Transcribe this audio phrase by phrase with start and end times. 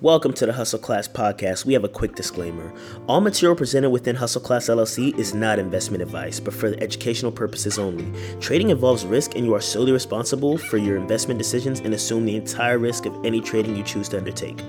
[0.00, 1.64] Welcome to the Hustle Class podcast.
[1.64, 2.72] We have a quick disclaimer.
[3.08, 7.80] All material presented within Hustle Class LLC is not investment advice, but for educational purposes
[7.80, 8.06] only.
[8.38, 12.36] Trading involves risk, and you are solely responsible for your investment decisions and assume the
[12.36, 14.60] entire risk of any trading you choose to undertake.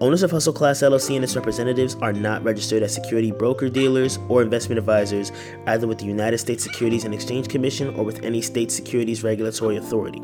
[0.00, 4.18] Owners of Hustle Class LLC and its representatives are not registered as security broker dealers
[4.28, 5.30] or investment advisors,
[5.66, 9.76] either with the United States Securities and Exchange Commission or with any state securities regulatory
[9.76, 10.20] authority.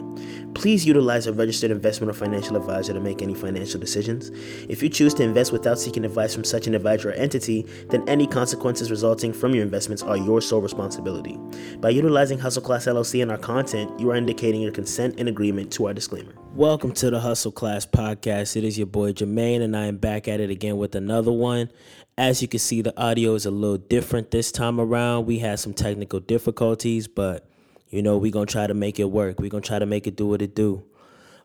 [0.54, 4.30] Please utilize a registered investment or financial advisor to make any financial decisions.
[4.68, 8.06] If you choose to invest without seeking advice from such an advisor or entity, then
[8.08, 11.38] any consequences resulting from your investments are your sole responsibility.
[11.78, 15.72] By utilizing Hustle Class LLC in our content, you are indicating your consent and agreement
[15.74, 16.34] to our disclaimer.
[16.54, 18.56] Welcome to the Hustle Class podcast.
[18.56, 21.70] It is your boy Jermaine, and I am back at it again with another one.
[22.18, 25.26] As you can see, the audio is a little different this time around.
[25.26, 27.48] We had some technical difficulties, but
[27.88, 29.38] you know, we're gonna try to make it work.
[29.38, 30.82] We're gonna try to make it do what it do.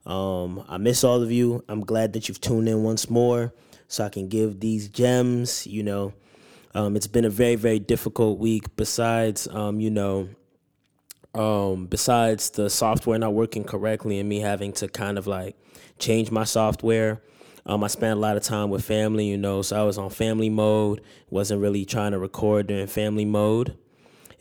[0.08, 1.64] Um, I miss all of you.
[1.70, 3.53] I'm glad that you've tuned in once more
[3.88, 6.14] so I can give these gems, you know.
[6.73, 8.76] Um, it's been a very, very difficult week.
[8.76, 10.30] Besides, um, you know,
[11.36, 15.55] um, besides the software not working correctly and me having to kind of like
[16.00, 17.22] change my software,
[17.66, 20.09] um, I spent a lot of time with family, you know, so I was on
[20.09, 23.77] family mode, wasn't really trying to record during family mode.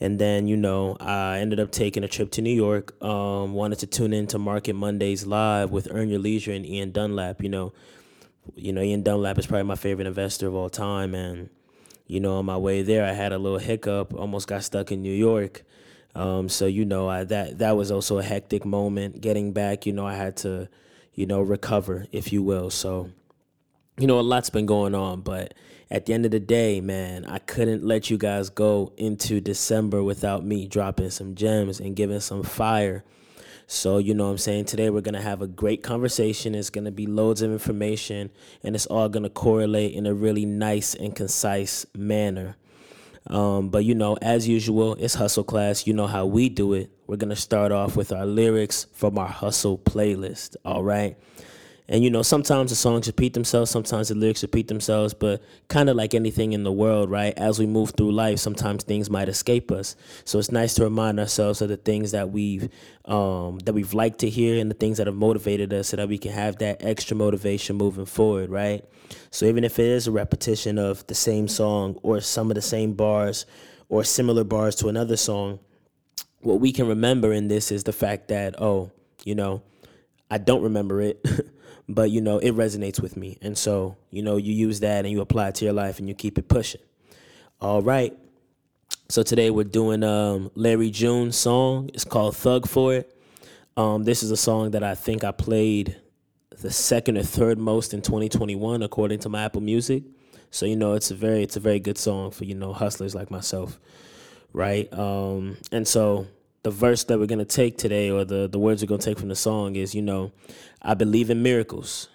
[0.00, 3.02] And then, you know, I ended up taking a trip to New York.
[3.02, 6.90] Um, wanted to tune in to Market Mondays live with Earn Your Leisure and Ian
[6.90, 7.42] Dunlap.
[7.42, 7.72] You know,
[8.54, 11.14] you know, Ian Dunlap is probably my favorite investor of all time.
[11.14, 11.48] And,
[12.06, 15.00] you know, on my way there, I had a little hiccup, almost got stuck in
[15.00, 15.62] New York.
[16.14, 19.20] Um, so you know, I, that that was also a hectic moment.
[19.20, 20.68] Getting back, you know, I had to,
[21.14, 22.70] you know, recover, if you will.
[22.70, 23.10] So,
[23.98, 25.54] you know, a lot's been going on, but
[25.90, 30.02] at the end of the day, man, I couldn't let you guys go into December
[30.02, 33.04] without me dropping some gems and giving some fire.
[33.66, 34.66] So, you know I'm saying?
[34.66, 36.54] Today we're going to have a great conversation.
[36.54, 38.30] It's going to be loads of information
[38.62, 42.56] and it's all going to correlate in a really nice and concise manner.
[43.28, 45.86] Um, but you know, as usual, it's hustle class.
[45.86, 46.90] You know how we do it.
[47.06, 50.56] We're gonna start off with our lyrics from our hustle playlist.
[50.64, 51.16] All right.
[51.86, 55.90] And you know, sometimes the songs repeat themselves, sometimes the lyrics repeat themselves, but kind
[55.90, 57.34] of like anything in the world, right?
[57.36, 59.94] As we move through life, sometimes things might escape us.
[60.24, 62.70] So it's nice to remind ourselves of the things that we've
[63.04, 66.08] um, that we've liked to hear and the things that have motivated us, so that
[66.08, 68.82] we can have that extra motivation moving forward, right?
[69.30, 72.62] So even if it is a repetition of the same song or some of the
[72.62, 73.44] same bars
[73.90, 75.58] or similar bars to another song,
[76.40, 78.90] what we can remember in this is the fact that oh,
[79.22, 79.62] you know,
[80.30, 81.22] I don't remember it.
[81.88, 83.38] but you know it resonates with me.
[83.42, 86.08] And so you know you use that and you apply it to your life and
[86.08, 86.80] you keep it pushing.
[87.60, 88.16] All right.
[89.08, 91.90] So today we're doing um, larry june's song.
[91.92, 93.16] It's called thug for it.
[93.76, 95.96] Um, this is a song that i think i played
[96.60, 100.04] the second or third most in 2021 according to my apple music.
[100.50, 103.14] So you know it's a very it's a very good song for you know hustlers
[103.14, 103.78] like myself
[104.54, 104.90] right?
[104.92, 106.26] Um, and so
[106.64, 109.28] the verse that we're gonna take today, or the the words we're gonna take from
[109.28, 110.32] the song, is you know,
[110.82, 112.08] I believe in miracles,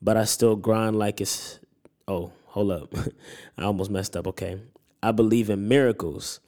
[0.00, 1.58] but I still grind like it's.
[2.08, 2.94] Oh, hold up,
[3.58, 4.26] I almost messed up.
[4.28, 4.60] Okay,
[5.02, 6.40] I believe in miracles,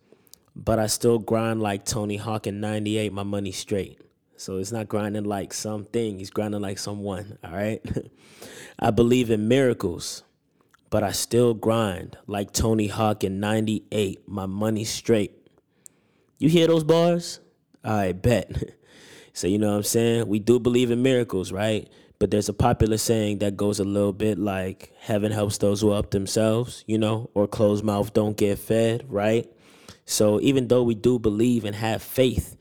[0.55, 3.13] but I still grind like Tony Hawk in '98.
[3.13, 3.99] My money straight.
[4.37, 6.19] So it's not grinding like something.
[6.19, 7.39] He's grinding like someone.
[7.45, 7.81] All right.
[8.79, 10.23] I believe in miracles,
[10.91, 14.29] but I still grind like Tony Hawk in '98.
[14.29, 15.42] My money straight.
[16.43, 17.39] You hear those bars?
[17.85, 18.51] I bet.
[19.33, 20.27] so you know what I'm saying?
[20.27, 21.89] We do believe in miracles, right?
[22.19, 25.93] But there's a popular saying that goes a little bit like heaven helps those who
[25.93, 29.49] help themselves, you know, or closed mouth don't get fed, right?
[30.05, 32.57] So even though we do believe and have faith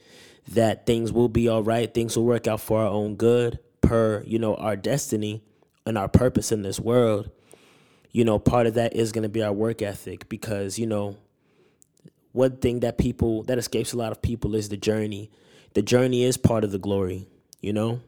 [0.49, 4.21] that things will be all right, things will work out for our own good per,
[4.27, 5.41] you know, our destiny
[5.87, 7.31] and our purpose in this world,
[8.11, 11.17] you know, part of that is going to be our work ethic because, you know,
[12.33, 15.29] one thing that people that escapes a lot of people is the journey.
[15.73, 17.27] The journey is part of the glory,
[17.61, 18.01] you know?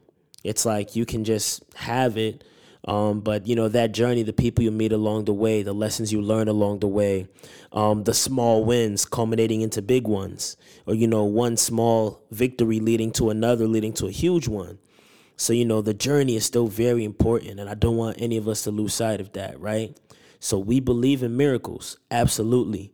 [0.44, 2.44] It's like you can just have it,
[2.86, 6.12] um, but you know that journey, the people you meet along the way, the lessons
[6.12, 7.28] you learn along the way,
[7.72, 13.12] um, the small wins culminating into big ones, or you know one small victory leading
[13.14, 14.80] to another, leading to a huge one.
[15.38, 18.50] So you know the journey is still very important, and I don't want any of
[18.50, 19.98] us to lose sight of that, right?
[20.42, 22.92] So we believe in miracles, absolutely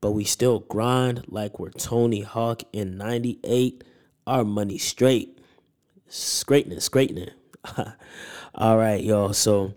[0.00, 3.84] but we still grind like we're Tony Hawk in 98.
[4.26, 5.38] Our money straight.
[6.08, 7.30] Straightening, straightening.
[8.54, 9.32] All right, y'all.
[9.32, 9.74] So,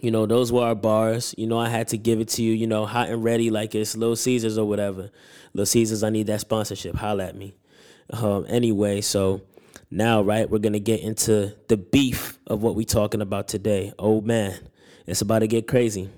[0.00, 1.34] you know, those were our bars.
[1.38, 3.74] You know, I had to give it to you, you know, hot and ready like
[3.74, 5.10] it's Little Caesars or whatever.
[5.54, 6.96] Little Caesars, I need that sponsorship.
[6.96, 7.54] Holla at me.
[8.10, 9.42] Um, anyway, so
[9.90, 13.92] Now, right, we're gonna get into the beef of what we're talking about today.
[13.98, 14.54] Oh man,
[15.06, 16.10] it's about to get crazy.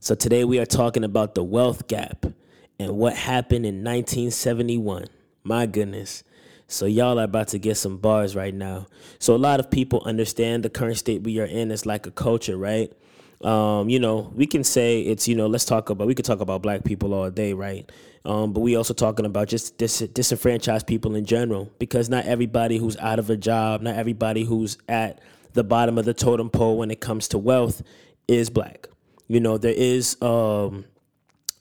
[0.00, 2.26] So today we are talking about the wealth gap
[2.78, 5.06] and what happened in 1971.
[5.42, 6.24] My goodness.
[6.66, 8.86] So y'all are about to get some bars right now.
[9.18, 12.10] So a lot of people understand the current state we are in is like a
[12.10, 12.92] culture, right?
[13.42, 16.40] Um, you know, we can say it's, you know, let's talk about, we could talk
[16.40, 17.90] about black people all day, right?
[18.24, 22.78] Um, but we also talking about just dis- disenfranchised people in general because not everybody
[22.78, 25.20] who's out of a job, not everybody who's at
[25.52, 27.82] the bottom of the totem pole when it comes to wealth
[28.26, 28.88] is black.
[29.28, 30.86] You know, there is um,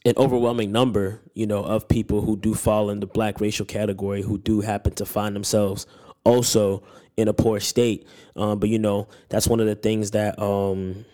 [0.05, 4.21] an overwhelming number, you know, of people who do fall in the black racial category
[4.21, 5.87] who do happen to find themselves
[6.23, 6.83] also
[7.15, 8.07] in a poor state.
[8.35, 11.05] Um, but you know, that's one of the things that um,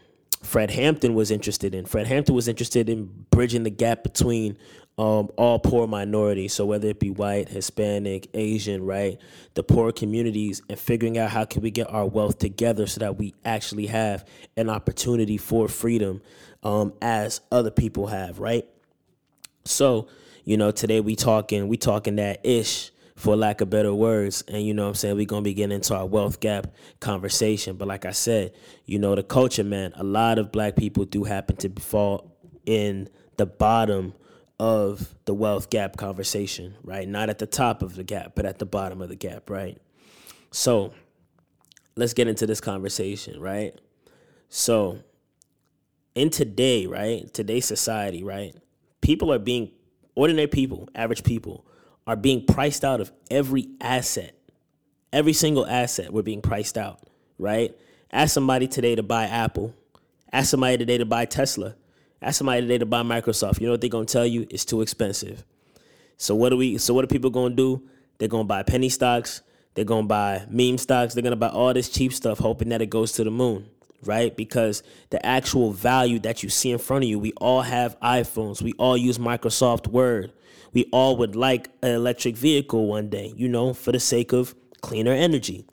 [0.42, 1.86] Fred Hampton was interested in.
[1.86, 4.58] Fred Hampton was interested in bridging the gap between
[4.98, 6.54] um, all poor minorities.
[6.54, 9.20] So whether it be white, Hispanic, Asian, right,
[9.54, 13.18] the poor communities, and figuring out how can we get our wealth together so that
[13.18, 14.28] we actually have
[14.58, 16.22] an opportunity for freedom
[16.64, 18.66] um, as other people have, right?
[19.70, 20.08] So,
[20.46, 24.44] you know, today we talking, we talking that ish for lack of better words.
[24.48, 25.16] And you know what I'm saying?
[25.16, 26.68] We're gonna be getting into our wealth gap
[27.00, 27.76] conversation.
[27.76, 28.54] But like I said,
[28.86, 32.36] you know, the culture, man, a lot of black people do happen to fall
[32.66, 34.14] in the bottom
[34.60, 37.08] of the wealth gap conversation, right?
[37.08, 39.78] Not at the top of the gap, but at the bottom of the gap, right?
[40.52, 40.94] So
[41.96, 43.80] let's get into this conversation, right?
[44.50, 45.00] So
[46.16, 47.32] in today, right?
[47.34, 48.56] Today's society, right?
[49.02, 49.72] People are being
[50.16, 51.66] ordinary people, average people
[52.06, 54.36] are being priced out of every asset.
[55.14, 57.00] Every single asset we're being priced out,
[57.38, 57.76] right?
[58.12, 59.76] Ask somebody today to buy Apple.
[60.32, 61.76] Ask somebody today to buy Tesla.
[62.22, 63.60] Ask somebody today to buy Microsoft.
[63.60, 64.48] You know what they're gonna tell you?
[64.50, 65.46] It's too expensive.
[66.18, 67.82] So what do we so what are people gonna do?
[68.18, 69.42] They're gonna buy penny stocks,
[69.74, 72.90] they're gonna buy meme stocks, they're gonna buy all this cheap stuff, hoping that it
[72.90, 73.70] goes to the moon
[74.04, 74.36] right?
[74.36, 78.62] Because the actual value that you see in front of you, we all have iPhones,
[78.62, 80.32] we all use Microsoft Word,
[80.74, 84.56] we all would like an electric vehicle one day, you know, for the sake of
[84.82, 85.66] cleaner energy.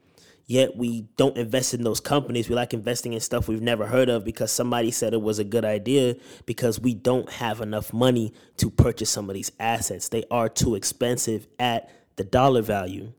[0.48, 2.48] Yet we don't invest in those companies.
[2.48, 5.44] We like investing in stuff we've never heard of because somebody said it was a
[5.44, 6.14] good idea
[6.46, 10.08] because we don't have enough money to purchase some of these assets.
[10.08, 13.12] They are too expensive at the dollar value,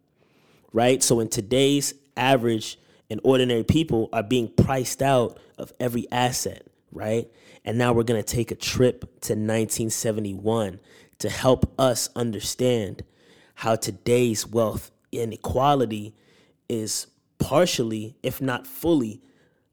[0.72, 1.04] right?
[1.04, 7.30] So in today's average and ordinary people are being priced out of every asset, right?
[7.64, 10.80] And now we're going to take a trip to 1971
[11.20, 13.04] to help us understand
[13.56, 16.14] how today's wealth inequality
[16.70, 17.08] is
[17.40, 19.22] partially, if not fully,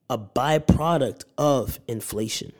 [0.09, 2.53] a byproduct of inflation,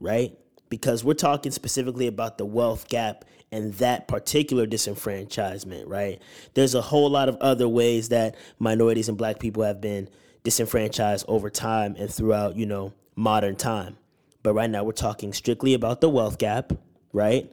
[0.00, 0.38] right?
[0.68, 6.20] Because we're talking specifically about the wealth gap and that particular disenfranchisement, right?
[6.54, 10.08] There's a whole lot of other ways that minorities and black people have been
[10.42, 13.98] disenfranchised over time and throughout, you know, modern time.
[14.42, 16.72] But right now we're talking strictly about the wealth gap,
[17.12, 17.52] right?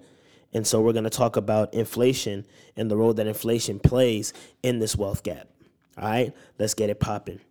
[0.54, 4.80] And so we're going to talk about inflation and the role that inflation plays in
[4.80, 5.48] this wealth gap.
[5.98, 7.42] All right, let's get it popping.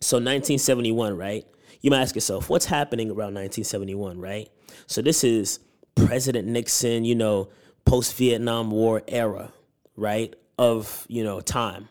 [0.00, 1.46] So 1971, right?
[1.80, 4.48] You might ask yourself, what's happening around 1971, right?
[4.86, 5.60] So this is
[5.94, 7.48] President Nixon, you know,
[7.88, 9.52] post Vietnam War era,
[9.96, 10.34] right?
[10.58, 11.88] Of, you know, time,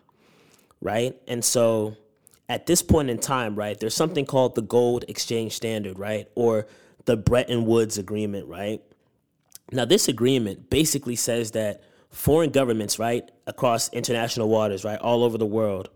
[0.82, 1.16] right?
[1.28, 1.96] And so
[2.48, 6.28] at this point in time, right, there's something called the gold exchange standard, right?
[6.36, 6.68] Or
[7.06, 8.82] the Bretton Woods agreement, right?
[9.72, 15.38] Now, this agreement basically says that foreign governments, right, across international waters, right, all over
[15.38, 15.90] the world,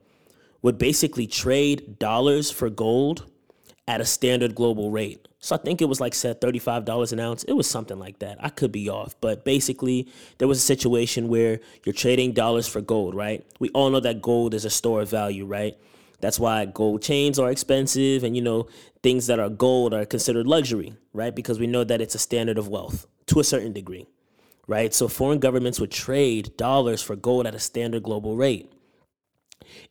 [0.62, 3.30] would basically trade dollars for gold
[3.88, 5.28] at a standard global rate.
[5.44, 7.44] So I think it was like said $35 an ounce.
[7.44, 8.38] It was something like that.
[8.40, 10.08] I could be off, but basically
[10.38, 13.44] there was a situation where you're trading dollars for gold, right?
[13.60, 15.76] We all know that gold is a store of value, right?
[16.20, 18.68] That's why gold chains are expensive and you know
[19.02, 21.36] things that are gold are considered luxury, right?
[21.36, 24.06] Because we know that it's a standard of wealth to a certain degree,
[24.68, 24.94] right?
[24.94, 28.72] So foreign governments would trade dollars for gold at a standard global rate.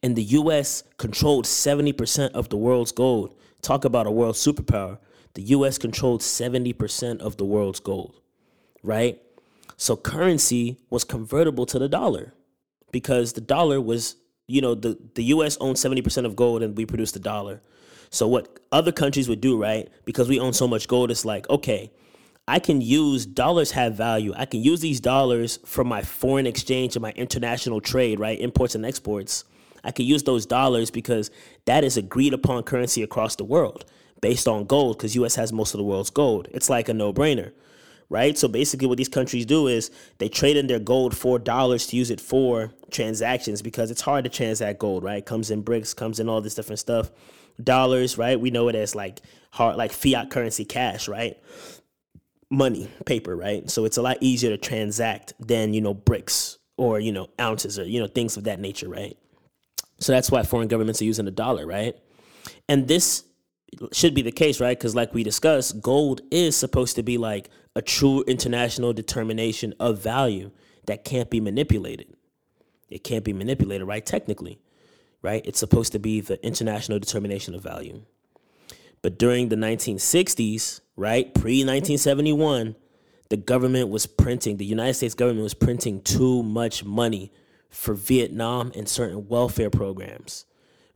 [0.01, 3.35] And the US controlled 70% of the world's gold.
[3.63, 4.99] Talk about a world superpower.
[5.35, 8.21] The US controlled 70% of the world's gold,
[8.83, 9.21] right?
[9.77, 12.35] So currency was convertible to the dollar
[12.93, 16.85] because the dollar was, you know, the, the US owned 70% of gold and we
[16.85, 17.63] produced the dollar.
[18.11, 19.89] So what other countries would do, right?
[20.05, 21.93] Because we own so much gold, it's like, okay,
[22.49, 24.33] I can use dollars have value.
[24.37, 28.41] I can use these dollars for my foreign exchange and my international trade, right?
[28.41, 29.45] Imports and exports.
[29.85, 31.31] I can use those dollars because
[31.67, 33.85] that is agreed upon currency across the world
[34.21, 36.49] based on gold because US has most of the world's gold.
[36.53, 37.53] It's like a no-brainer,
[38.09, 38.37] right?
[38.37, 41.97] So basically, what these countries do is they trade in their gold for dollars to
[41.97, 45.25] use it for transactions because it's hard to transact gold, right?
[45.25, 47.11] Comes in bricks, comes in all this different stuff.
[47.63, 48.41] Dollars, right?
[48.41, 49.21] We know it as like
[49.53, 51.37] hard, like fiat currency cash, right?
[52.51, 53.71] Money, paper, right?
[53.71, 57.79] So it's a lot easier to transact than, you know, bricks or, you know, ounces
[57.79, 59.17] or, you know, things of that nature, right?
[59.99, 61.95] So that's why foreign governments are using the dollar, right?
[62.69, 63.25] And this
[63.93, 64.79] should be the case, right?
[64.79, 69.99] Because, like we discussed, gold is supposed to be like a true international determination of
[69.99, 70.51] value
[70.87, 72.15] that can't be manipulated.
[72.89, 74.05] It can't be manipulated, right?
[74.05, 74.59] Technically,
[75.23, 75.45] right?
[75.47, 78.03] It's supposed to be the international determination of value.
[79.03, 82.75] But during the 1960s, right, pre 1971,
[83.29, 87.33] the government was printing, the United States government was printing too much money
[87.71, 90.45] for Vietnam and certain welfare programs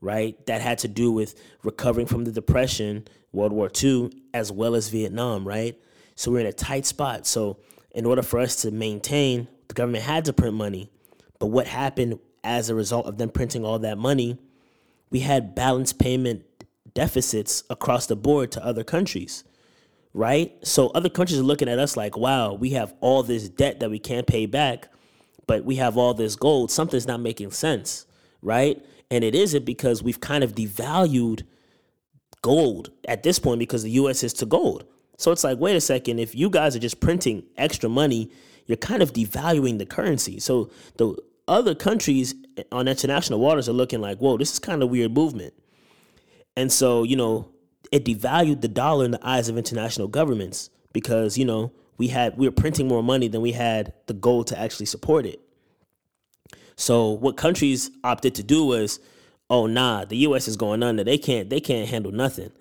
[0.04, 0.44] right?
[0.46, 4.88] That had to do with recovering from the Depression, World War II, as well as
[4.90, 5.76] Vietnam, right?
[6.14, 7.26] So we're in a tight spot.
[7.26, 7.58] So
[7.92, 10.90] in order for us to maintain, the government had to print money.
[11.38, 14.38] But what happened as a result of them printing all that money?
[15.10, 16.44] We had balance payment
[16.92, 19.42] deficits across the board to other countries,
[20.12, 20.54] right?
[20.66, 23.90] So other countries are looking at us like, wow, we have all this debt that
[23.90, 24.88] we can't pay back,
[25.46, 26.70] but we have all this gold.
[26.70, 28.06] Something's not making sense,
[28.42, 28.84] right?
[29.14, 31.44] And it isn't because we've kind of devalued
[32.42, 34.84] gold at this point because the US is to gold.
[35.18, 38.32] So it's like, wait a second, if you guys are just printing extra money,
[38.66, 40.40] you're kind of devaluing the currency.
[40.40, 41.16] So the
[41.46, 42.34] other countries
[42.72, 45.54] on international waters are looking like, whoa, this is kind of weird movement.
[46.56, 47.48] And so, you know,
[47.92, 52.36] it devalued the dollar in the eyes of international governments because, you know, we had
[52.36, 55.40] we were printing more money than we had the gold to actually support it.
[56.76, 59.00] So what countries opted to do was,
[59.50, 61.04] oh nah, the US is going under.
[61.04, 62.52] They can't they can't handle nothing.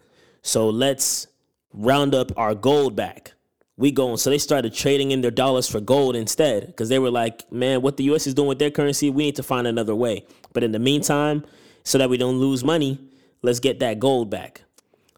[0.41, 1.27] So let's
[1.74, 3.34] round up our gold back.
[3.75, 7.12] We going so they started trading in their dollars for gold instead because they were
[7.12, 9.96] like, man, what the US is doing with their currency, we need to find another
[9.96, 10.25] way.
[10.53, 11.43] But in the meantime,
[11.84, 13.00] so that we don't lose money,
[13.41, 14.62] let's get that gold back.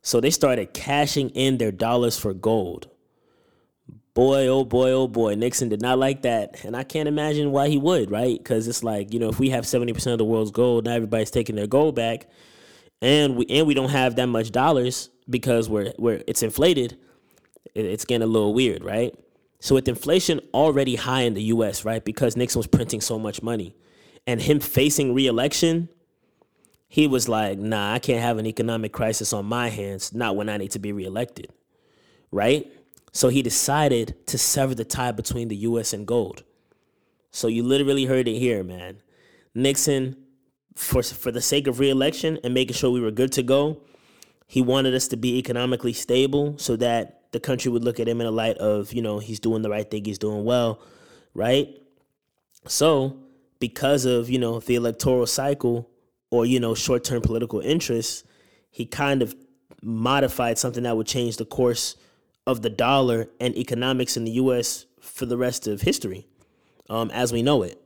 [0.01, 2.87] So they started cashing in their dollars for gold
[4.15, 6.63] boy, oh boy, oh boy, Nixon did not like that.
[6.63, 8.37] And I can't imagine why he would, right?
[8.37, 11.29] Because it's like, you know, if we have 70% of the world's gold, now everybody's
[11.29, 12.27] taking their gold back.
[13.01, 16.97] And we and we don't have that much dollars because we're we're it's inflated,
[17.75, 19.13] it's getting a little weird, right?
[19.59, 22.03] So with inflation already high in the US, right?
[22.03, 23.75] Because Nixon was printing so much money
[24.25, 25.89] and him facing reelection,
[26.87, 30.47] he was like, nah, I can't have an economic crisis on my hands, not when
[30.47, 31.51] I need to be reelected.
[32.31, 32.71] Right?
[33.15, 36.43] So he decided to sever the tie between the US and gold.
[37.31, 38.97] So you literally heard it here, man.
[39.53, 40.17] Nixon,
[40.75, 43.81] for, for the sake of reelection and making sure we were good to go,
[44.47, 48.19] he wanted us to be economically stable so that the country would look at him
[48.19, 50.81] in a light of, you know, he's doing the right thing, he's doing well,
[51.33, 51.69] right?
[52.67, 53.17] So,
[53.61, 55.89] because of, you know, the electoral cycle
[56.31, 58.25] or, you know, short term political interests,
[58.71, 59.33] he kind of
[59.81, 61.95] modified something that would change the course
[62.47, 64.85] of the dollar and economics in the U.S.
[64.99, 66.27] for the rest of history,
[66.89, 67.81] um, as we know it,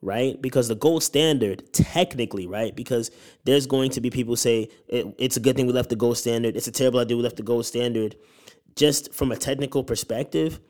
[0.00, 0.40] right?
[0.40, 2.74] Because the gold standard, technically, right?
[2.74, 3.10] Because
[3.44, 6.18] there's going to be people say it, it's a good thing we left the gold
[6.18, 6.56] standard.
[6.56, 8.16] It's a terrible idea we left the gold standard.
[8.76, 10.60] Just from a technical perspective,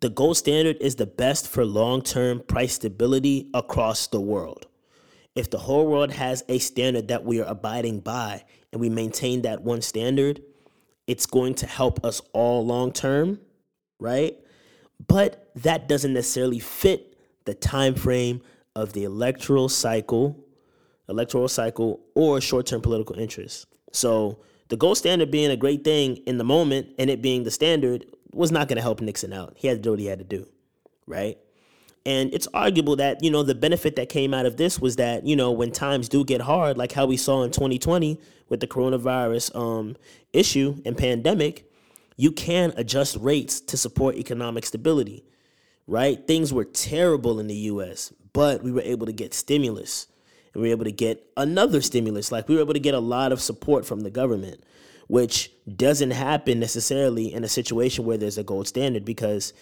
[0.00, 4.66] the gold standard is the best for long-term price stability across the world.
[5.34, 9.42] If the whole world has a standard that we are abiding by and we maintain
[9.42, 10.42] that one standard,
[11.06, 13.40] it's going to help us all long term,
[13.98, 14.36] right?
[15.06, 18.40] But that doesn't necessarily fit the time frame
[18.74, 20.44] of the electoral cycle,
[21.08, 23.66] electoral cycle or short-term political interests.
[23.92, 27.50] So the gold standard being a great thing in the moment and it being the
[27.50, 29.54] standard was not going to help Nixon out.
[29.56, 30.46] He had to do what he had to do,
[31.06, 31.38] right?
[32.06, 35.26] And it's arguable that, you know, the benefit that came out of this was that,
[35.26, 38.66] you know, when times do get hard, like how we saw in 2020 with the
[38.66, 39.96] coronavirus um,
[40.32, 41.70] issue and pandemic,
[42.16, 45.24] you can adjust rates to support economic stability,
[45.86, 46.26] right?
[46.26, 50.06] Things were terrible in the US, but we were able to get stimulus
[50.52, 52.30] and we were able to get another stimulus.
[52.30, 54.62] Like we were able to get a lot of support from the government,
[55.08, 59.52] which doesn't happen necessarily in a situation where there's a gold standard because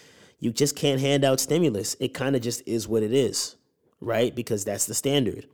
[0.43, 1.95] you just can't hand out stimulus.
[2.01, 3.55] It kind of just is what it is,
[4.01, 4.35] right?
[4.35, 5.47] Because that's the standard.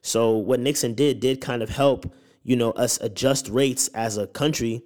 [0.00, 2.12] So what Nixon did did kind of help,
[2.44, 4.84] you know, us adjust rates as a country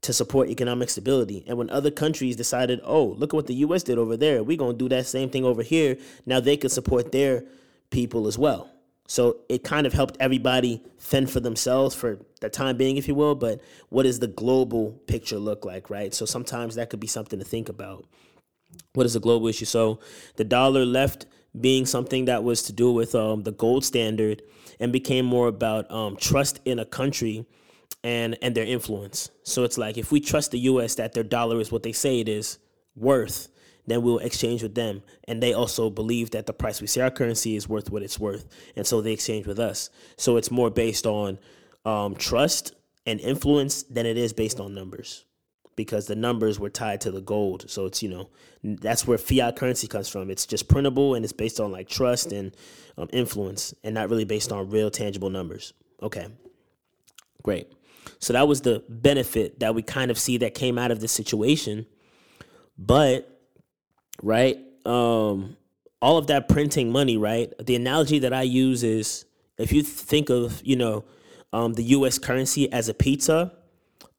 [0.00, 1.44] to support economic stability.
[1.46, 4.56] And when other countries decided, oh, look at what the US did over there, we're
[4.56, 7.44] going to do that same thing over here, now they could support their
[7.90, 8.68] people as well.
[9.06, 13.14] So it kind of helped everybody fend for themselves for the time being, if you
[13.14, 13.36] will.
[13.36, 16.12] But what does the global picture look like, right?
[16.12, 18.04] So sometimes that could be something to think about.
[18.94, 19.64] What is a global issue?
[19.64, 20.00] So
[20.36, 21.26] the dollar left
[21.58, 24.42] being something that was to do with um, the gold standard
[24.80, 27.46] and became more about um, trust in a country
[28.04, 29.30] and and their influence.
[29.42, 30.94] So it's like if we trust the U.S.
[30.96, 32.58] that their dollar is what they say it is
[32.94, 33.48] worth,
[33.86, 35.02] then we'll exchange with them.
[35.26, 38.18] And they also believe that the price we say our currency is worth what it's
[38.18, 38.46] worth,
[38.76, 39.90] and so they exchange with us.
[40.16, 41.38] So it's more based on
[41.84, 42.74] um, trust
[43.06, 45.24] and influence than it is based on numbers
[45.78, 47.70] because the numbers were tied to the gold.
[47.70, 48.28] So it's, you know,
[48.64, 50.28] that's where fiat currency comes from.
[50.28, 52.54] It's just printable and it's based on like trust and
[52.98, 55.72] um, influence and not really based on real tangible numbers.
[56.02, 56.26] Okay,
[57.44, 57.72] great.
[58.18, 61.12] So that was the benefit that we kind of see that came out of this
[61.12, 61.86] situation.
[62.76, 63.40] But,
[64.20, 65.56] right, um,
[66.02, 67.52] all of that printing money, right?
[67.60, 69.26] The analogy that I use is
[69.58, 71.04] if you think of, you know,
[71.52, 73.52] um, the US currency as a pizza,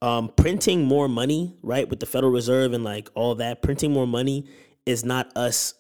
[0.02, 4.08] um, printing more money, right, with the Federal Reserve and like all that, printing more
[4.08, 4.48] money
[4.86, 5.74] is not us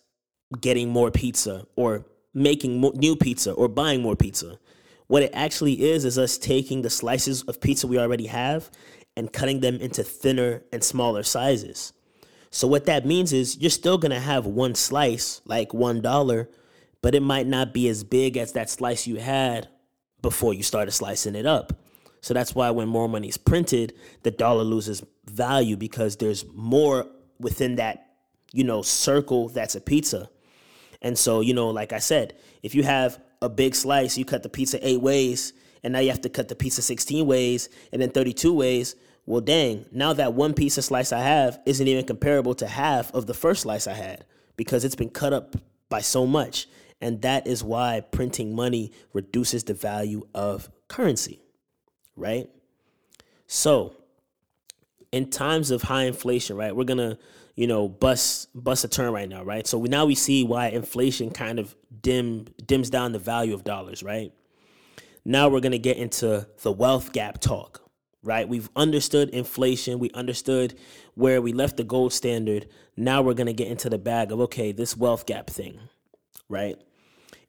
[0.59, 4.59] getting more pizza or making new pizza or buying more pizza.
[5.07, 8.69] What it actually is is us taking the slices of pizza we already have
[9.15, 11.93] and cutting them into thinner and smaller sizes.
[12.51, 16.47] So what that means is you're still going to have one slice, like $1,
[17.01, 19.67] but it might not be as big as that slice you had
[20.21, 21.73] before you started slicing it up.
[22.21, 27.07] So that's why when more money is printed, the dollar loses value because there's more
[27.39, 28.13] within that,
[28.51, 30.29] you know, circle that's a pizza.
[31.01, 34.43] And so, you know, like I said, if you have a big slice, you cut
[34.43, 38.01] the pizza eight ways, and now you have to cut the pizza 16 ways and
[38.01, 38.95] then 32 ways.
[39.25, 43.13] Well, dang, now that one piece of slice I have isn't even comparable to half
[43.13, 44.25] of the first slice I had
[44.57, 45.55] because it's been cut up
[45.87, 46.67] by so much.
[46.99, 51.39] And that is why printing money reduces the value of currency
[52.19, 52.49] right?
[53.47, 53.95] So,
[55.11, 57.17] in times of high inflation, right, we're gonna,
[57.55, 59.65] you know, bust bust a turn right now, right?
[59.65, 63.63] So we, now we see why inflation kind of dim dims down the value of
[63.63, 64.31] dollars, right?
[65.25, 67.81] Now we're gonna get into the wealth gap talk,
[68.23, 68.47] right?
[68.47, 70.77] We've understood inflation, we understood
[71.15, 72.67] where we left the gold standard.
[72.95, 75.79] Now we're gonna get into the bag of okay, this wealth gap thing,
[76.49, 76.77] right?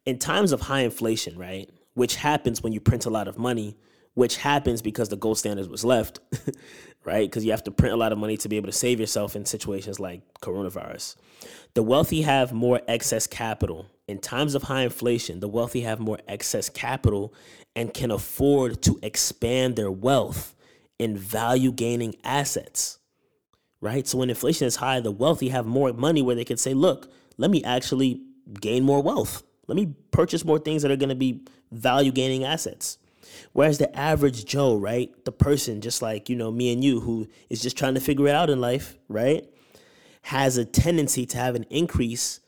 [0.05, 3.77] In times of high inflation, right, which happens when you print a lot of money
[4.13, 6.19] which happens because the gold standard was left,
[7.05, 7.29] right?
[7.29, 9.35] Because you have to print a lot of money to be able to save yourself
[9.35, 11.15] in situations like coronavirus.
[11.73, 13.87] The wealthy have more excess capital.
[14.07, 17.33] In times of high inflation, the wealthy have more excess capital
[17.75, 20.53] and can afford to expand their wealth
[20.99, 22.99] in value gaining assets,
[23.79, 24.05] right?
[24.05, 27.11] So when inflation is high, the wealthy have more money where they can say, look,
[27.37, 28.21] let me actually
[28.59, 29.43] gain more wealth.
[29.67, 32.97] Let me purchase more things that are going to be value gaining assets.
[33.53, 37.27] Whereas the average Joe, right, the person just like, you know, me and you who
[37.49, 39.47] is just trying to figure it out in life, right,
[40.23, 42.39] has a tendency to have an increase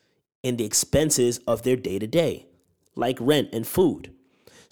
[0.44, 2.46] in the expenses of their day to day,
[2.96, 4.14] like rent and food.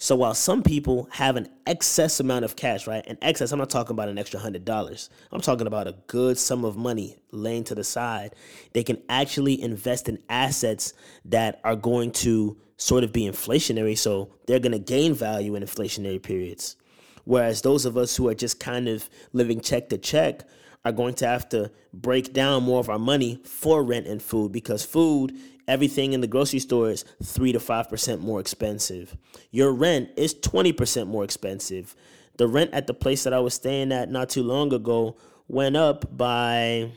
[0.02, 3.06] So while some people have an excess amount of cash, right?
[3.06, 5.08] An excess, I'm not talking about an extra hundred dollars.
[5.30, 8.34] I'm talking about a good sum of money laying to the side.
[8.72, 10.92] They can actually invest in assets
[11.26, 13.96] that are going to sort of be inflationary.
[13.96, 16.74] So they're going to gain value in inflationary periods.
[17.22, 20.42] Whereas those of us who are just kind of living check to check
[20.84, 24.50] are going to have to break down more of our money for rent and food
[24.50, 25.32] because food,
[25.68, 29.16] everything in the grocery store is 3 to 5% more expensive.
[29.50, 31.94] Your rent is 20% more expensive.
[32.36, 35.16] The rent at the place that I was staying at not too long ago
[35.48, 36.92] went up by,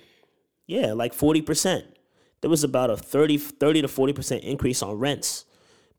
[0.68, 1.84] yeah, like 40%.
[2.42, 5.46] There was about a 30, 30 to 40% increase on rents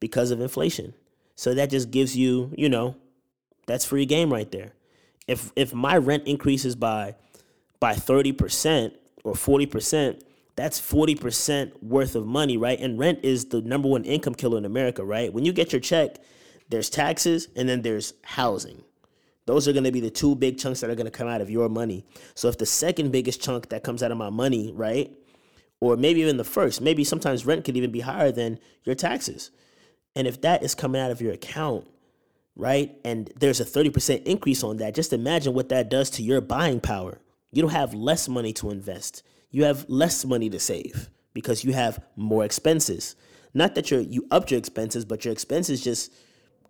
[0.01, 0.95] because of inflation.
[1.35, 2.97] So that just gives you, you know,
[3.67, 4.73] that's free game right there.
[5.27, 7.17] If if my rent increases by
[7.81, 10.23] by 30% or 40%,
[10.57, 12.81] that's 40% worth of money, right?
[12.81, 15.33] And rent is the number one income killer in America, right?
[15.33, 16.17] When you get your check,
[16.69, 18.83] there's taxes and then there's housing.
[19.45, 21.41] Those are going to be the two big chunks that are going to come out
[21.41, 22.05] of your money.
[22.35, 25.17] So if the second biggest chunk that comes out of my money, right?
[25.79, 29.51] Or maybe even the first, maybe sometimes rent could even be higher than your taxes.
[30.17, 31.87] And if that is coming out of your account,
[32.57, 36.41] right, and there's a 30% increase on that, just imagine what that does to your
[36.41, 37.21] buying power.
[37.53, 41.73] You don't have less money to invest, you have less money to save because you
[41.73, 43.17] have more expenses.
[43.55, 46.13] Not that you're, you upped your expenses, but your expenses just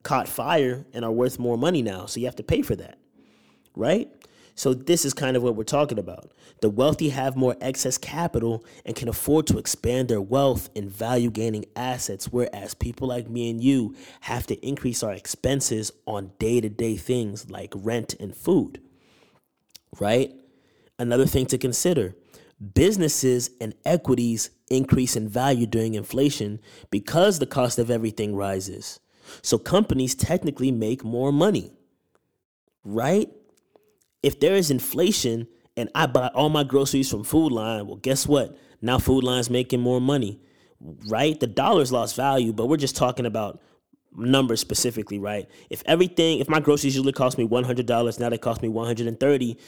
[0.02, 2.06] caught fire and are worth more money now.
[2.06, 2.98] So you have to pay for that,
[3.74, 4.08] right?
[4.58, 6.32] So, this is kind of what we're talking about.
[6.62, 11.30] The wealthy have more excess capital and can afford to expand their wealth in value
[11.30, 16.62] gaining assets, whereas people like me and you have to increase our expenses on day
[16.62, 18.80] to day things like rent and food.
[20.00, 20.32] Right?
[20.98, 22.14] Another thing to consider
[22.74, 29.00] businesses and equities increase in value during inflation because the cost of everything rises.
[29.42, 31.72] So companies technically make more money.
[32.84, 33.30] Right?
[34.22, 38.26] If there is inflation and I buy all my groceries from Food Lion, well, guess
[38.26, 38.56] what?
[38.80, 40.40] Now Food Lion's making more money,
[41.08, 41.38] right?
[41.38, 43.60] The dollar's lost value, but we're just talking about
[44.16, 45.48] numbers specifically, right?
[45.70, 49.58] If everything, if my groceries usually cost me $100, now they cost me 130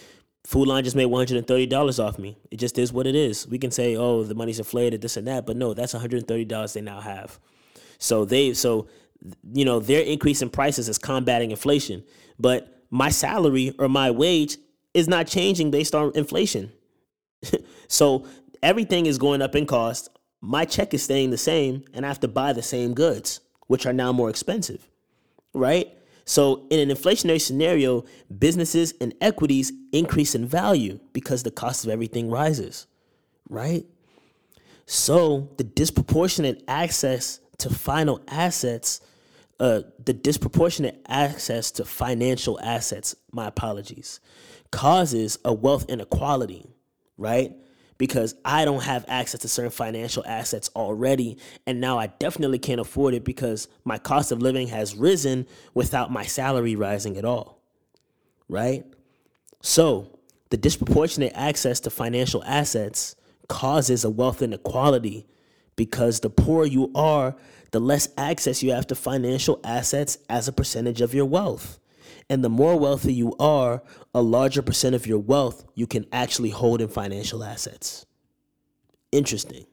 [0.47, 2.39] Food Lion just made $130 off me.
[2.51, 3.47] It just is what it is.
[3.47, 6.81] We can say, oh, the money's inflated, this and that, but no, that's $130 they
[6.81, 7.39] now have.
[7.99, 8.89] So they, so,
[9.53, 12.05] you know, their increase in prices is combating inflation.
[12.39, 14.57] But my salary or my wage
[14.95, 16.73] is not changing based on inflation.
[17.89, 18.27] so
[18.63, 20.09] everything is going up in cost.
[20.41, 23.87] My check is staying the same, and I have to buy the same goods, which
[23.87, 24.89] are now more expensive,
[25.53, 25.93] right?
[26.29, 28.05] So, in an inflationary scenario,
[28.39, 32.87] businesses and equities increase in value because the cost of everything rises,
[33.49, 33.87] right?
[34.85, 39.01] So, the disproportionate access to final assets,
[39.59, 44.21] uh, the disproportionate access to financial assets, my apologies,
[44.71, 46.67] causes a wealth inequality,
[47.17, 47.55] right?
[47.99, 51.37] Because I don't have access to certain financial assets already.
[51.67, 56.11] And now I definitely can't afford it because my cost of living has risen without
[56.13, 57.61] my salary rising at all.
[58.49, 58.87] Right?
[59.61, 60.19] So,
[60.51, 63.17] the disproportionate access to financial assets
[63.49, 65.27] causes a wealth inequality
[65.77, 67.37] because the poorer you are,
[67.73, 71.79] the less access you have to financial assets as a percentage of your wealth.
[72.31, 73.83] And the more wealthy you are,
[74.15, 78.05] a larger percent of your wealth you can actually hold in financial assets.
[79.13, 79.65] Interesting,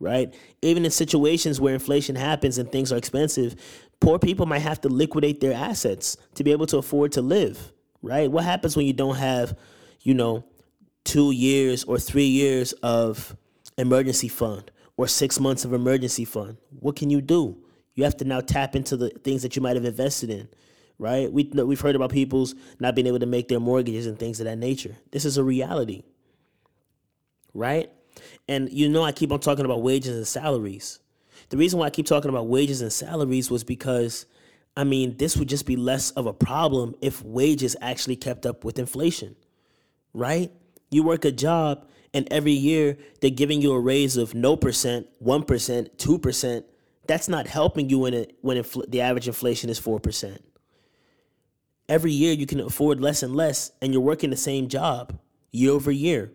[0.00, 0.34] right?
[0.60, 3.54] Even in situations where inflation happens and things are expensive,
[4.00, 7.72] poor people might have to liquidate their assets to be able to afford to live,
[8.02, 8.30] right?
[8.30, 9.56] What happens when you don't have,
[10.02, 10.44] you know,
[11.04, 13.36] two years or three years of
[13.76, 16.56] emergency fund or six months of emergency fund?
[16.80, 17.62] What can you do?
[17.94, 20.48] You have to now tap into the things that you might have invested in
[20.98, 21.32] right?
[21.32, 24.46] We we've heard about people's not being able to make their mortgages and things of
[24.46, 24.96] that nature.
[25.12, 26.02] This is a reality,
[27.54, 27.90] right?
[28.48, 30.98] And you know, I keep on talking about wages and salaries.
[31.50, 34.26] The reason why I keep talking about wages and salaries was because,
[34.76, 38.64] I mean, this would just be less of a problem if wages actually kept up
[38.64, 39.36] with inflation,
[40.12, 40.52] right?
[40.90, 45.06] You work a job, and every year they're giving you a raise of no percent,
[45.20, 46.66] one percent, two percent.
[47.06, 50.42] That's not helping you when it when infl- the average inflation is four percent
[51.88, 55.18] every year you can afford less and less and you're working the same job
[55.50, 56.32] year over year.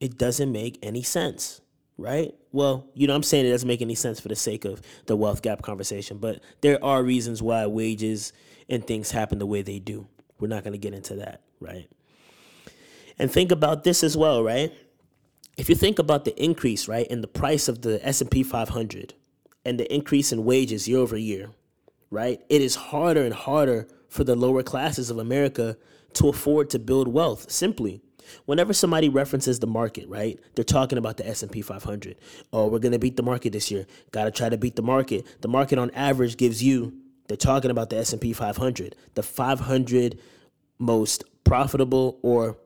[0.00, 1.60] It doesn't make any sense,
[1.98, 2.34] right?
[2.52, 5.16] Well, you know, I'm saying it doesn't make any sense for the sake of the
[5.16, 8.32] wealth gap conversation, but there are reasons why wages
[8.68, 10.06] and things happen the way they do.
[10.38, 11.88] We're not going to get into that, right?
[13.18, 14.72] And think about this as well, right?
[15.58, 19.12] If you think about the increase, right, in the price of the S&P 500
[19.66, 21.50] and the increase in wages year over year,
[22.10, 22.40] right?
[22.48, 25.78] It is harder and harder for the lower classes of America
[26.14, 28.02] to afford to build wealth simply.
[28.44, 30.38] Whenever somebody references the market, right?
[30.54, 32.16] They're talking about the S&P 500.
[32.52, 33.86] Oh, we're going to beat the market this year.
[34.12, 35.26] Got to try to beat the market.
[35.40, 36.92] The market on average gives you
[37.26, 40.18] they're talking about the S&P 500, the 500
[40.80, 42.56] most profitable or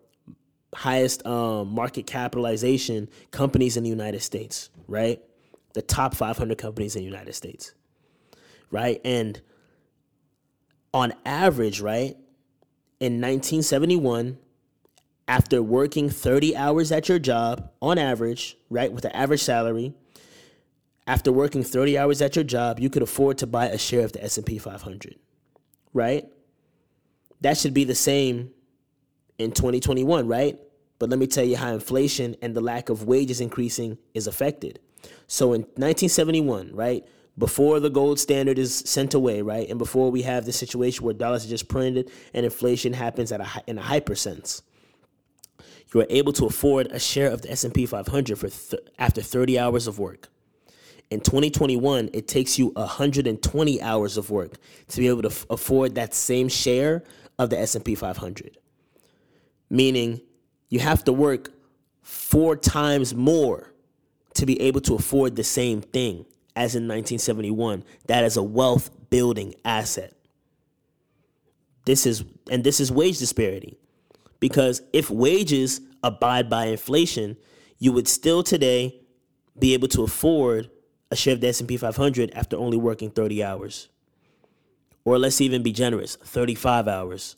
[0.74, 5.20] highest um, market capitalization companies in the United States, right?
[5.74, 7.74] The top 500 companies in the United States,
[8.70, 9.00] right?
[9.04, 9.40] And
[10.94, 12.16] on average, right,
[13.00, 14.38] in 1971,
[15.26, 19.92] after working 30 hours at your job, on average, right, with an average salary,
[21.06, 24.12] after working 30 hours at your job, you could afford to buy a share of
[24.12, 25.16] the S&P 500,
[25.92, 26.26] right?
[27.40, 28.52] That should be the same
[29.36, 30.58] in 2021, right?
[30.98, 34.78] But let me tell you how inflation and the lack of wages increasing is affected.
[35.26, 37.04] So in 1971, right,
[37.36, 39.68] before the gold standard is sent away, right?
[39.68, 43.40] And before we have the situation where dollars are just printed and inflation happens at
[43.40, 44.62] a in a hyper sense,
[45.92, 49.58] you are able to afford a share of the S&P 500 for th- after 30
[49.58, 50.28] hours of work.
[51.10, 54.54] In 2021, it takes you 120 hours of work
[54.88, 57.04] to be able to f- afford that same share
[57.38, 58.58] of the S&P 500.
[59.70, 60.20] Meaning,
[60.68, 61.52] you have to work
[62.02, 63.72] four times more
[64.34, 67.84] to be able to afford the same thing as in 1971.
[68.06, 70.12] That is a wealth building asset.
[71.84, 73.78] This is and this is wage disparity
[74.40, 77.36] Because if wages abide by inflation,
[77.78, 79.00] you would still today
[79.58, 80.70] be able to afford
[81.10, 83.88] a share of the S&P 500 after only working 30 hours.
[85.04, 87.36] Or let's even be generous, 35 hours.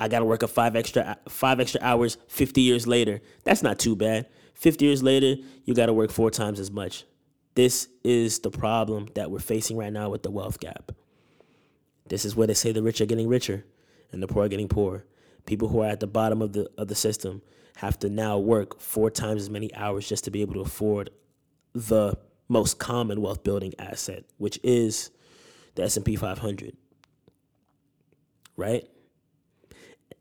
[0.00, 3.20] I got to work a 5 extra 5 extra hours 50 years later.
[3.44, 4.28] That's not too bad.
[4.54, 7.04] 50 years later, you got to work 4 times as much.
[7.58, 10.92] This is the problem that we're facing right now with the wealth gap.
[12.08, 13.64] This is where they say the rich are getting richer
[14.12, 15.04] and the poor are getting poorer.
[15.44, 17.42] People who are at the bottom of the of the system
[17.78, 21.10] have to now work four times as many hours just to be able to afford
[21.74, 22.16] the
[22.46, 25.10] most common wealth building asset, which is
[25.74, 26.76] the S&P 500.
[28.56, 28.88] Right?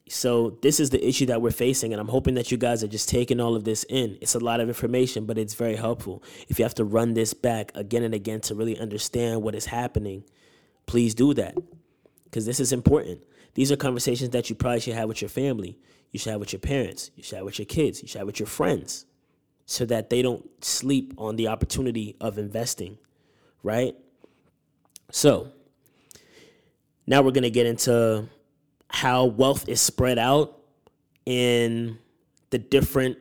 [0.09, 2.87] So this is the issue that we're facing and I'm hoping that you guys are
[2.87, 4.17] just taking all of this in.
[4.21, 6.23] It's a lot of information, but it's very helpful.
[6.47, 9.65] If you have to run this back again and again to really understand what is
[9.65, 10.23] happening,
[10.85, 11.55] please do that.
[12.31, 13.21] Cuz this is important.
[13.53, 15.77] These are conversations that you probably should have with your family.
[16.11, 17.11] You should have with your parents.
[17.15, 18.01] You should have with your kids.
[18.01, 19.05] You should have with your friends
[19.65, 22.97] so that they don't sleep on the opportunity of investing,
[23.63, 23.95] right?
[25.11, 25.51] So,
[27.05, 28.29] now we're going to get into
[28.89, 30.57] how wealth is spread out
[31.25, 31.97] in
[32.49, 33.17] the different,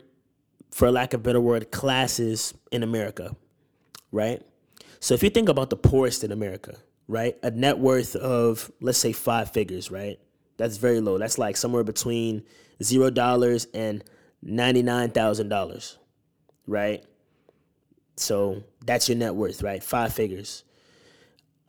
[0.70, 3.36] for lack of better word, classes in America,
[4.12, 4.42] right?
[5.00, 6.76] So, if you think about the poorest in America,
[7.08, 7.36] right?
[7.42, 10.18] A net worth of, let's say, five figures, right?
[10.56, 11.18] That's very low.
[11.18, 12.44] That's like somewhere between
[12.82, 14.02] zero dollars and
[14.42, 15.98] ninety-nine thousand dollars,
[16.66, 17.04] right?
[18.16, 19.82] So that's your net worth, right?
[19.82, 20.64] Five figures.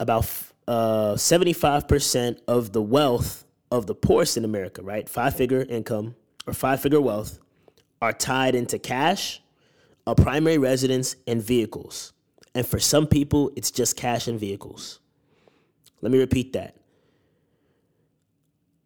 [0.00, 0.30] About
[0.66, 5.08] uh, seventy-five percent of the wealth of the poorest in America, right?
[5.08, 6.14] Five-figure income
[6.46, 7.38] or five-figure wealth
[8.00, 9.42] are tied into cash,
[10.06, 12.12] a primary residence, and vehicles.
[12.54, 15.00] And for some people, it's just cash and vehicles.
[16.00, 16.76] Let me repeat that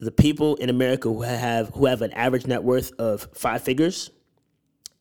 [0.02, 4.10] the people in America who have who have an average net worth of five figures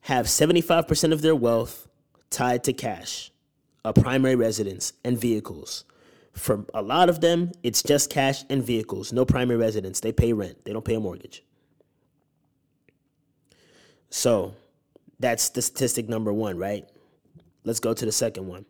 [0.02, 1.88] have 75% of their wealth
[2.30, 3.32] tied to cash,
[3.84, 5.86] a primary residence, and vehicles.
[6.34, 10.00] For a lot of them, it's just cash and vehicles, no primary residence.
[10.00, 11.44] They pay rent, they don't pay a mortgage.
[14.10, 14.54] So
[15.20, 16.88] that's the statistic number one, right?
[17.64, 18.66] Let's go to the second one.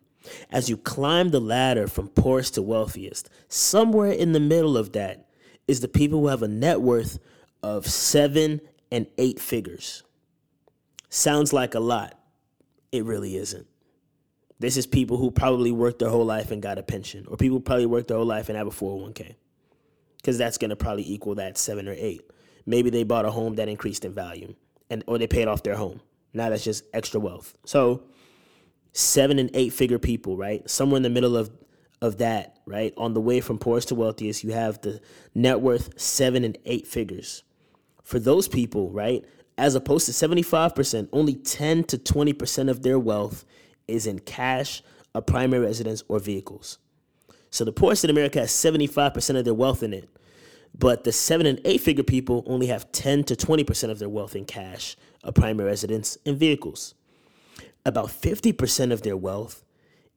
[0.50, 5.28] As you climb the ladder from poorest to wealthiest, somewhere in the middle of that
[5.66, 7.18] is the people who have a net worth
[7.62, 10.02] of seven and eight figures.
[11.08, 12.18] Sounds like a lot.
[12.92, 13.66] It really isn't.
[14.62, 17.58] This is people who probably worked their whole life and got a pension, or people
[17.58, 19.34] probably worked their whole life and have a 401k.
[20.18, 22.22] Because that's going to probably equal that seven or eight.
[22.64, 24.54] Maybe they bought a home that increased in value,
[24.88, 26.00] and or they paid off their home.
[26.32, 27.56] Now that's just extra wealth.
[27.64, 28.04] So,
[28.92, 30.70] seven and eight figure people, right?
[30.70, 31.50] Somewhere in the middle of
[32.00, 32.94] of that, right?
[32.96, 35.00] On the way from poorest to wealthiest, you have the
[35.34, 37.42] net worth seven and eight figures.
[38.04, 39.24] For those people, right,
[39.58, 43.44] as opposed to 75%, only 10 to 20% of their wealth
[43.88, 44.82] is in cash,
[45.14, 46.78] a primary residence, or vehicles.
[47.50, 50.08] So the poorest in America has 75% of their wealth in it,
[50.76, 54.34] but the seven and eight figure people only have 10 to 20% of their wealth
[54.34, 56.94] in cash, a primary residence, and vehicles.
[57.84, 59.64] About 50% of their wealth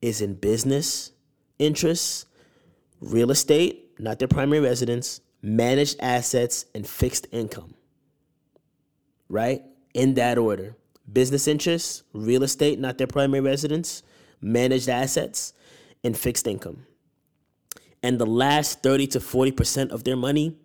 [0.02, 1.12] is in business,
[1.60, 2.26] interests,
[3.02, 7.74] real estate, not their primary residence, managed assets, and fixed income.
[9.28, 9.64] Right?
[9.94, 10.76] In that order
[11.12, 14.04] business interests, real estate, not their primary residence,
[14.42, 15.54] managed assets,
[16.04, 16.86] and fixed income.
[18.04, 20.58] And the last 30 to 40% of their money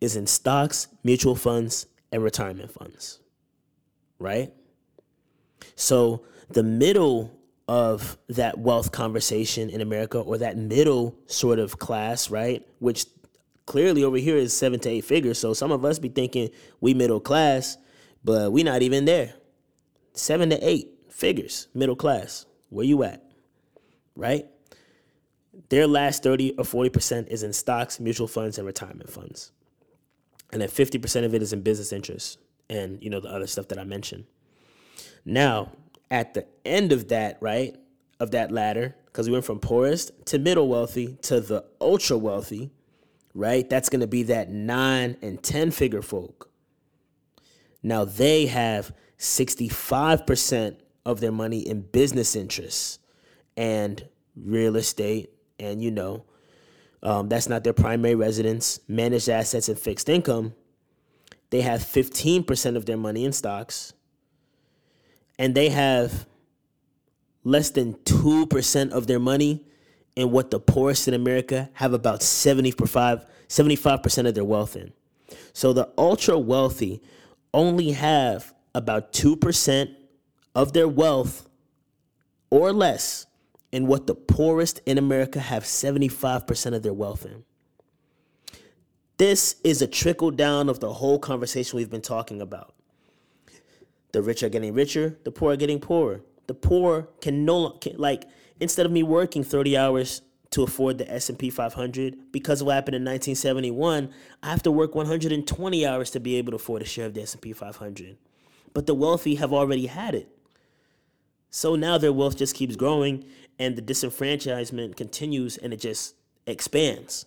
[0.00, 3.18] is in stocks, mutual funds, and retirement funds.
[4.18, 4.52] Right?
[5.74, 7.32] So the middle
[7.66, 12.66] of that wealth conversation in America or that middle sort of class, right?
[12.78, 13.06] Which
[13.66, 15.38] clearly over here is seven to eight figures.
[15.38, 17.78] So some of us be thinking we middle class,
[18.22, 19.34] but we not even there.
[20.14, 22.46] Seven to eight figures, middle class.
[22.70, 23.22] Where you at?
[24.16, 24.46] Right?
[25.68, 29.52] Their last 30 or 40% is in stocks, mutual funds, and retirement funds.
[30.52, 32.38] And then 50% of it is in business interests
[32.70, 34.24] and you know the other stuff that I mentioned.
[35.24, 35.72] Now,
[36.10, 37.76] at the end of that, right,
[38.20, 42.70] of that ladder, because we went from poorest to middle wealthy to the ultra wealthy,
[43.34, 43.68] right?
[43.68, 46.50] That's going to be that nine and 10 figure folk.
[47.84, 52.98] Now they have 65% of their money in business interests
[53.56, 56.24] and real estate, and you know,
[57.04, 60.54] um, that's not their primary residence, managed assets, and fixed income.
[61.50, 63.92] They have 15% of their money in stocks
[65.38, 66.26] and they have
[67.42, 69.64] less than 2% of their money
[70.16, 74.92] in what the poorest in America have about 75, 75% of their wealth in.
[75.52, 77.02] So the ultra wealthy
[77.54, 79.94] only have about 2%
[80.54, 81.48] of their wealth
[82.50, 83.26] or less
[83.72, 87.44] in what the poorest in America have 75% of their wealth in.
[89.16, 92.74] This is a trickle down of the whole conversation we've been talking about.
[94.12, 96.20] The rich are getting richer, the poor are getting poorer.
[96.46, 98.24] The poor can no like
[98.60, 100.22] instead of me working 30 hours
[100.54, 104.08] to afford the S&P 500 because of what happened in 1971,
[104.40, 107.22] I have to work 120 hours to be able to afford a share of the
[107.22, 108.16] S&P 500.
[108.72, 110.28] But the wealthy have already had it.
[111.50, 113.24] So now their wealth just keeps growing
[113.58, 116.14] and the disenfranchisement continues and it just
[116.46, 117.26] expands.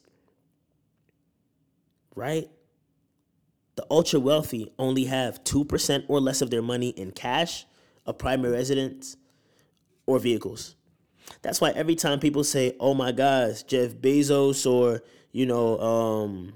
[2.16, 2.50] Right?
[3.76, 7.66] The ultra wealthy only have 2% or less of their money in cash,
[8.06, 9.18] a primary residence,
[10.06, 10.77] or vehicles.
[11.42, 16.54] That's why every time people say, "Oh my gosh, Jeff Bezos or you know, um,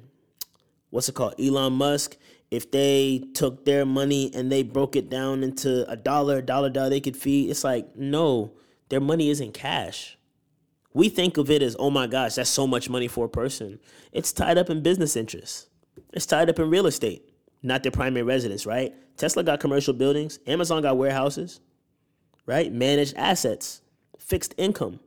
[0.90, 2.18] what's it called, Elon Musk,"
[2.50, 6.90] if they took their money and they broke it down into a dollar, dollar, dollar
[6.90, 8.54] they could feed, it's like no,
[8.90, 10.18] their money isn't cash.
[10.94, 13.80] We think of it as, "Oh my gosh, that's so much money for a person."
[14.12, 15.68] It's tied up in business interests.
[16.14, 17.30] It's tied up in real estate,
[17.64, 18.94] not their primary residence, right?
[19.18, 20.40] Tesla got commercial buildings.
[20.48, 21.60] Amazon got warehouses,
[22.46, 22.72] right?
[22.74, 23.81] Managed assets
[24.32, 24.98] fixed income,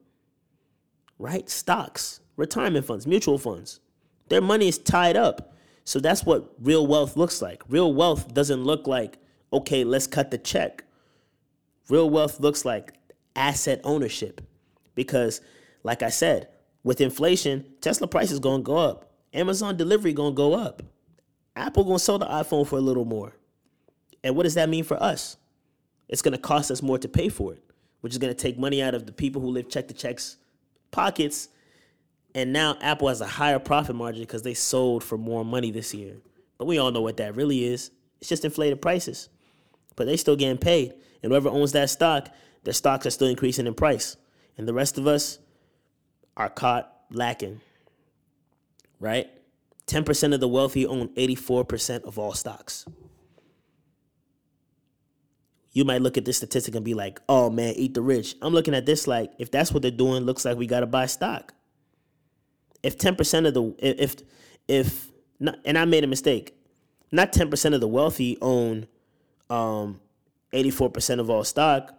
[1.18, 1.48] right?
[1.48, 3.80] Stocks, retirement funds, mutual funds.
[4.28, 5.54] Their money is tied up.
[5.84, 7.62] So that's what real wealth looks like.
[7.70, 9.16] Real wealth doesn't look like,
[9.50, 10.84] okay, let's cut the check.
[11.88, 12.92] Real wealth looks like
[13.34, 14.42] asset ownership.
[14.94, 15.40] Because,
[15.84, 16.48] like I said,
[16.82, 19.10] with inflation, Tesla price is gonna go up.
[19.32, 20.82] Amazon delivery gonna go up.
[21.56, 23.38] Apple gonna sell the iPhone for a little more.
[24.22, 25.38] And what does that mean for us?
[26.10, 27.64] It's gonna cost us more to pay for it
[28.04, 30.36] which is going to take money out of the people who live check to checks
[30.90, 31.48] pockets.
[32.34, 35.94] And now Apple has a higher profit margin because they sold for more money this
[35.94, 36.16] year.
[36.58, 37.90] But we all know what that really is.
[38.20, 39.30] It's just inflated prices.
[39.96, 40.92] But they still getting paid.
[41.22, 42.28] And whoever owns that stock,
[42.64, 44.18] their stocks are still increasing in price.
[44.58, 45.38] And the rest of us
[46.36, 47.62] are caught lacking.
[49.00, 49.30] Right?
[49.86, 52.84] 10% of the wealthy own 84% of all stocks
[55.74, 58.36] you might look at this statistic and be like, oh man, eat the rich.
[58.40, 60.86] I'm looking at this like, if that's what they're doing, looks like we got to
[60.86, 61.52] buy stock.
[62.82, 64.16] If 10% of the, if,
[64.68, 65.10] if,
[65.40, 66.56] not, and I made a mistake,
[67.10, 68.86] not 10% of the wealthy own
[69.50, 70.00] um,
[70.52, 71.92] 84% of all stock,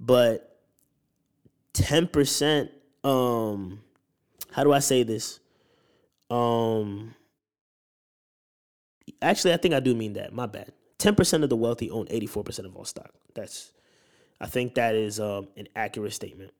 [0.00, 0.58] but
[1.74, 2.70] 10%,
[3.04, 3.80] um,
[4.50, 5.38] how do I say this?
[6.28, 7.14] Um,
[9.22, 10.32] actually, I think I do mean that.
[10.32, 10.72] My bad.
[11.00, 13.10] 10% of the wealthy own 84% of all stock.
[13.34, 13.72] That's,
[14.40, 16.52] I think that is um, an accurate statement,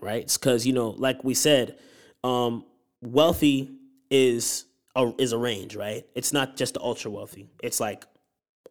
[0.00, 0.22] right?
[0.22, 1.78] It's because, you know, like we said,
[2.24, 2.64] um,
[3.02, 3.70] wealthy
[4.10, 4.64] is
[4.96, 6.04] a, is a range, right?
[6.14, 7.46] It's not just the ultra wealthy.
[7.62, 8.04] It's like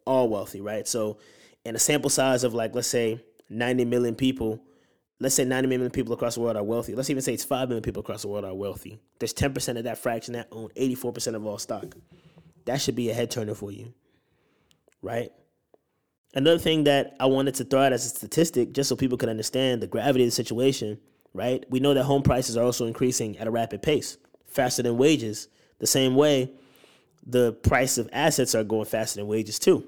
[0.04, 0.86] all wealthy, right?
[0.86, 1.18] So
[1.64, 4.60] in a sample size of like, let's say 90 million people,
[5.20, 6.96] let's say 90 million people across the world are wealthy.
[6.96, 8.98] Let's even say it's 5 million people across the world are wealthy.
[9.20, 11.94] There's 10% of that fraction that own 84% of all stock.
[12.64, 13.94] That should be a head turner for you
[15.04, 15.30] right?
[16.34, 19.28] Another thing that I wanted to throw out as a statistic, just so people could
[19.28, 20.98] understand the gravity of the situation,
[21.32, 21.64] right?
[21.70, 24.16] We know that home prices are also increasing at a rapid pace,
[24.48, 25.48] faster than wages.
[25.78, 26.50] The same way,
[27.24, 29.86] the price of assets are going faster than wages too,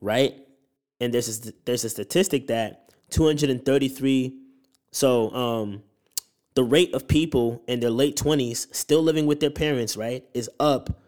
[0.00, 0.34] right?
[1.00, 4.36] And there's a, there's a statistic that 233,
[4.90, 5.82] so um,
[6.54, 10.50] the rate of people in their late 20s still living with their parents, right, is
[10.60, 11.03] up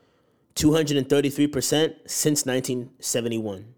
[0.56, 3.74] 233% since 1971.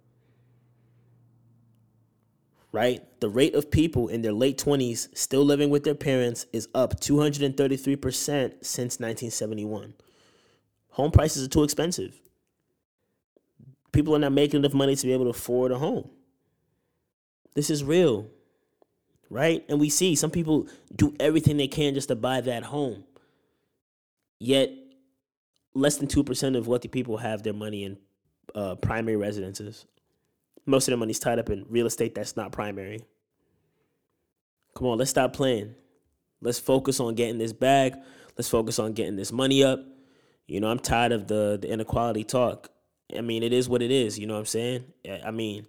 [2.71, 3.03] Right?
[3.21, 7.01] The rate of people in their late 20s still living with their parents is up
[7.01, 9.95] 233% since 1971.
[10.91, 12.21] Home prices are too expensive.
[13.91, 16.09] People are not making enough money to be able to afford a home.
[17.55, 18.29] This is real.
[19.31, 19.65] Right?
[19.69, 23.05] And we see some people do everything they can just to buy that home.
[24.39, 24.71] Yet
[25.79, 27.99] less than 2% of wealthy people have their money in
[28.55, 29.87] uh, primary residences.
[30.67, 33.01] Most of their money's tied up in real estate that's not primary.
[34.75, 35.75] Come on, let's stop playing.
[36.41, 37.97] Let's focus on getting this bag.
[38.37, 39.81] Let's focus on getting this money up.
[40.47, 42.71] You know, I'm tired of the, the inequality talk.
[43.17, 44.19] I mean, it is what it is.
[44.19, 44.85] You know what I'm saying?
[45.25, 45.67] I mean,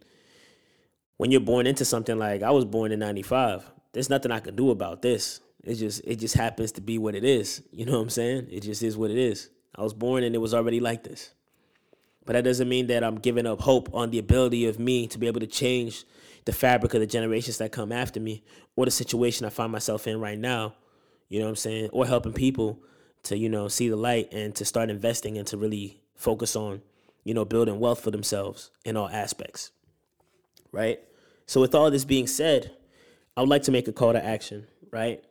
[1.18, 4.56] when you're born into something like I was born in 95, there's nothing I can
[4.56, 5.42] do about this.
[5.64, 7.62] It just it just happens to be what it is.
[7.72, 8.48] You know what I'm saying?
[8.52, 9.50] It just is what it is.
[9.76, 11.32] I was born and it was already like this.
[12.26, 15.18] But that doesn't mean that I'm giving up hope on the ability of me to
[15.18, 16.06] be able to change
[16.46, 18.44] the fabric of the generations that come after me
[18.76, 20.76] or the situation I find myself in right now.
[21.28, 21.90] You know what I'm saying?
[21.92, 22.80] Or helping people
[23.24, 26.82] to, you know, see the light and to start investing and to really focus on
[27.24, 29.72] you know, building wealth for themselves in all aspects.
[30.72, 31.00] Right?
[31.46, 32.72] So, with all this being said,
[33.36, 35.24] I would like to make a call to action, right?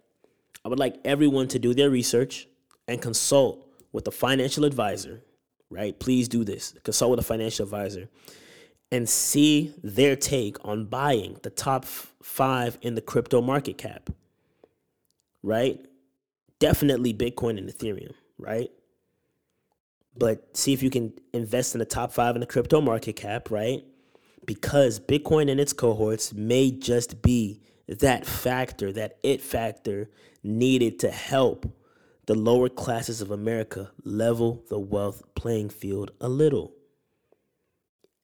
[0.65, 2.49] I would like everyone to do their research
[2.87, 5.23] and consult with a financial advisor,
[5.71, 5.99] right?
[5.99, 6.75] Please do this.
[6.85, 8.09] Consult with a financial advisor
[8.91, 14.11] and see their take on buying the top five in the crypto market cap,
[15.43, 15.79] right?
[16.59, 18.71] Definitely Bitcoin and Ethereum, right?
[20.17, 23.51] But see if you can invest in the top five in the crypto market cap,
[23.51, 23.85] right?
[24.47, 30.11] Because Bitcoin and its cohorts may just be that factor, that it factor
[30.43, 31.67] needed to help
[32.29, 36.75] the lower classes of America level the wealth playing field a little.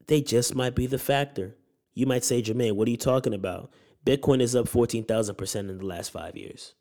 [0.09, 1.57] They just might be the factor.
[1.94, 3.72] You might say, Jermaine, what are you talking about?
[4.05, 6.74] Bitcoin is up 14,000% in the last five years.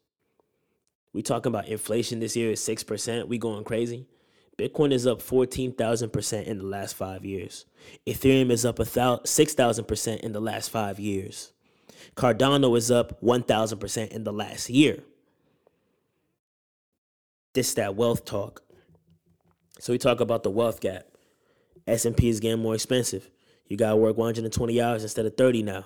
[1.13, 3.29] We talking about inflation this year is 6%.
[3.29, 4.05] We going crazy.
[4.59, 7.65] Bitcoin is up 14,000% in the last five years.
[8.05, 11.53] Ethereum is up 6,000% in the last five years.
[12.17, 15.05] Cardano is up 1,000% in the last year.
[17.53, 18.63] This that wealth talk.
[19.79, 21.05] So we talk about the wealth gap.
[21.85, 23.29] S&P is getting more expensive.
[23.67, 25.85] You got to work 120 hours instead of 30 now.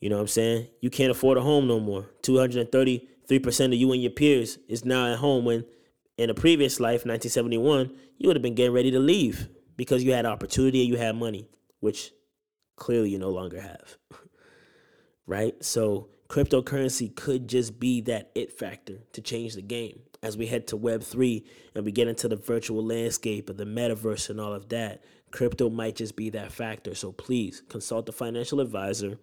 [0.00, 0.68] You know what I'm saying?
[0.80, 2.06] You can't afford a home no more.
[2.22, 5.66] 233% of you and your peers is now at home when
[6.16, 10.12] in a previous life, 1971, you would have been getting ready to leave because you
[10.12, 11.48] had opportunity and you had money,
[11.80, 12.12] which
[12.76, 13.96] clearly you no longer have.
[15.26, 15.62] right?
[15.62, 20.66] So cryptocurrency could just be that it factor to change the game as we head
[20.66, 21.44] to Web3
[21.74, 25.02] and we get into the virtual landscape of the metaverse and all of that.
[25.30, 26.94] Crypto might just be that factor.
[26.94, 29.18] So please consult a financial advisor.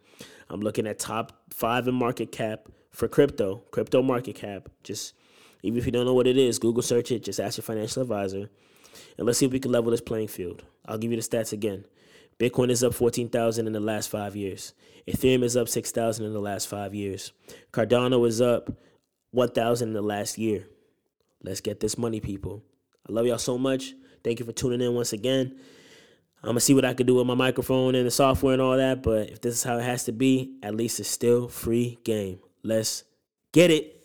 [0.49, 4.69] I'm looking at top five in market cap for crypto, crypto market cap.
[4.83, 5.13] Just
[5.61, 8.01] even if you don't know what it is, Google search it, just ask your financial
[8.01, 8.49] advisor.
[9.17, 10.63] And let's see if we can level this playing field.
[10.85, 11.85] I'll give you the stats again.
[12.39, 14.73] Bitcoin is up 14,000 in the last five years.
[15.07, 17.33] Ethereum is up 6,000 in the last five years.
[17.71, 18.71] Cardano is up
[19.31, 20.67] 1,000 in the last year.
[21.43, 22.63] Let's get this money, people.
[23.07, 23.93] I love y'all so much.
[24.23, 25.57] Thank you for tuning in once again.
[26.43, 28.77] I'm gonna see what I can do with my microphone and the software and all
[28.77, 31.97] that, but if this is how it has to be, at least it's still free
[32.03, 32.39] game.
[32.63, 33.03] Let's
[33.51, 33.96] get it.